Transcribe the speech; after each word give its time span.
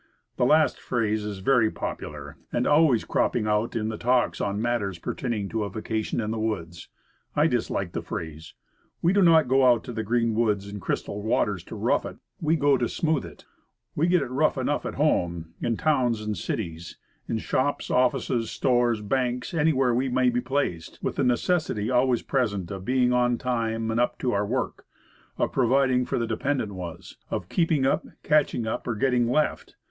The 0.37 0.47
last 0.47 0.79
phrase 0.79 1.23
is 1.23 1.41
very 1.45 1.69
popular 1.69 2.35
and 2.51 2.65
always 2.65 3.05
cropping 3.05 3.45
out 3.45 3.75
in 3.75 3.89
the 3.89 3.99
talks 3.99 4.41
on 4.41 4.59
matters 4.59 4.97
pertaining 4.97 5.47
to 5.49 5.63
a 5.63 5.69
vacation 5.69 6.19
in 6.19 6.31
the 6.31 6.39
woods. 6.39 6.87
I 7.35 7.45
dislike 7.45 7.91
the 7.91 8.01
phrase. 8.01 8.55
We 9.03 9.13
do 9.13 9.21
not 9.21 9.47
go 9.47 9.77
to 9.77 9.93
the 9.93 10.01
green 10.03 10.33
woods 10.33 10.65
and 10.67 10.81
crystal 10.81 11.21
waters 11.21 11.63
to 11.65 11.75
rough 11.75 12.03
it, 12.07 12.17
we 12.41 12.55
go 12.55 12.77
to 12.77 12.89
smooth 12.89 13.25
it. 13.27 13.45
We 13.95 14.07
get 14.07 14.23
it 14.23 14.31
rough 14.31 14.57
enough 14.57 14.87
at 14.87 14.95
home; 14.95 15.53
in 15.61 15.77
towns 15.77 16.19
and 16.21 16.35
cities; 16.35 16.97
in 17.29 17.37
shops, 17.37 17.91
offices, 17.91 18.49
stores, 18.49 19.01
banks 19.01 19.53
anywhere 19.53 19.89
that 19.89 19.93
we 19.97 20.09
may 20.09 20.29
be 20.31 20.41
placed 20.41 20.97
with 21.03 21.17
the 21.17 21.23
necessity 21.23 21.91
always 21.91 22.23
present 22.23 22.71
of 22.71 22.83
being 22.83 23.13
on 23.13 23.37
time 23.37 23.91
and 23.91 23.99
up 23.99 24.17
to 24.17 24.31
our 24.31 24.47
work; 24.47 24.87
of 25.37 25.51
providing 25.51 26.05
for 26.05 26.17
de 26.17 26.35
pendent 26.37 26.71
ones; 26.73 27.17
of 27.29 27.49
keeping 27.49 27.85
up, 27.85 28.03
catching 28.23 28.65
up, 28.65 28.87
or 28.87 28.95
getting 28.95 29.29
left. 29.29 29.75